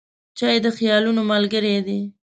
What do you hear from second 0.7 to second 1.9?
خیالونو ملګری